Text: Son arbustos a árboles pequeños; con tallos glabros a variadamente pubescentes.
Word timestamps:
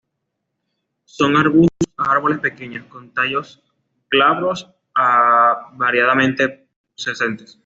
Son 1.05 1.37
arbustos 1.37 1.93
a 1.97 2.13
árboles 2.13 2.39
pequeños; 2.39 2.85
con 2.87 3.13
tallos 3.13 3.61
glabros 4.09 4.67
a 4.95 5.69
variadamente 5.77 6.67
pubescentes. 6.97 7.59